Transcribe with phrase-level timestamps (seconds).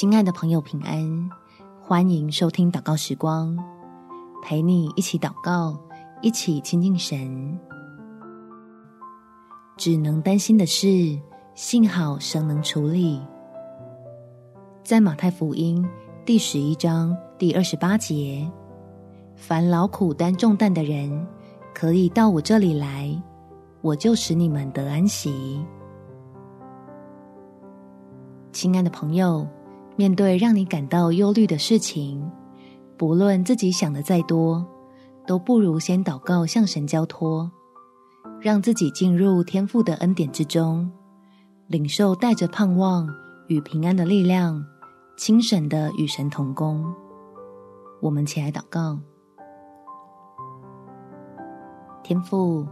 [0.00, 1.28] 亲爱的朋友，平安！
[1.82, 3.58] 欢迎收听祷告时光，
[4.44, 5.76] 陪你一起祷告，
[6.22, 7.58] 一起亲近神。
[9.76, 11.18] 只能担心的事，
[11.56, 13.20] 幸好神能处理。
[14.84, 15.84] 在马太福音
[16.24, 18.48] 第十一章第二十八节，
[19.34, 21.26] 凡劳苦担重担的人，
[21.74, 23.20] 可以到我这里来，
[23.80, 25.60] 我就使你们得安息。
[28.52, 29.44] 亲爱的朋友。
[29.98, 32.24] 面对让你感到忧虑的事情，
[32.96, 34.64] 不论自己想的再多，
[35.26, 37.50] 都不如先祷告向神交托，
[38.40, 40.88] 让自己进入天父的恩典之中，
[41.66, 43.08] 领受带着盼望
[43.48, 44.64] 与平安的力量，
[45.16, 46.84] 轻省的与神同工。
[48.00, 48.96] 我们起来祷告，
[52.04, 52.64] 天父，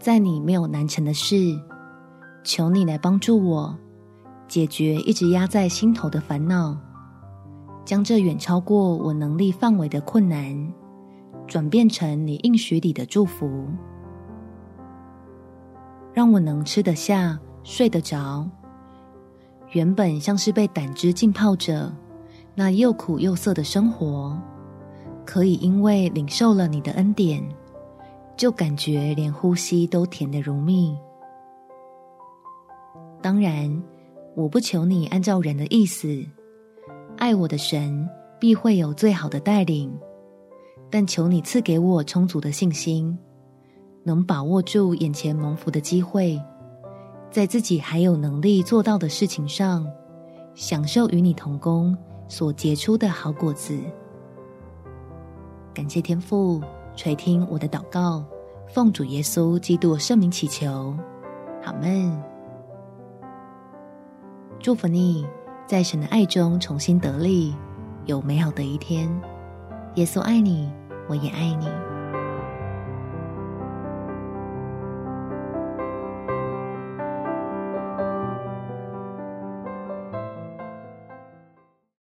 [0.00, 1.36] 在你没有难成的事，
[2.42, 3.78] 求你来帮助我。
[4.52, 6.76] 解决一直压在心头的烦恼，
[7.86, 10.72] 将这远超过我能力范围的困难，
[11.46, 13.66] 转变成你应许里的祝福，
[16.12, 18.46] 让我能吃得下、睡得着。
[19.70, 21.90] 原本像是被胆汁浸泡着，
[22.54, 24.38] 那又苦又涩的生活，
[25.24, 27.42] 可以因为领受了你的恩典，
[28.36, 30.94] 就感觉连呼吸都甜得如蜜。
[33.22, 33.82] 当然。
[34.34, 36.08] 我不求你按照人的意思，
[37.18, 38.08] 爱我的神
[38.40, 39.92] 必会有最好的带领，
[40.90, 43.16] 但求你赐给我充足的信心，
[44.02, 46.40] 能把握住眼前蒙福的机会，
[47.30, 49.86] 在自己还有能力做到的事情上，
[50.54, 53.78] 享受与你同工所结出的好果子。
[55.74, 56.60] 感谢天父
[56.96, 58.24] 垂听我的祷告，
[58.66, 60.96] 奉主耶稣基督圣名祈求，
[61.64, 62.31] 阿们。
[64.62, 65.26] 祝福你，
[65.66, 67.52] 在神的爱中重新得力，
[68.06, 69.10] 有美好的一天。
[69.96, 70.70] 耶稣爱你，
[71.08, 71.91] 我也爱你。